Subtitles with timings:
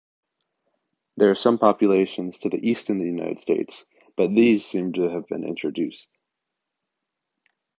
[1.17, 3.85] There are some populations to the east in the United States,
[4.17, 6.09] but these seem to have been introduced.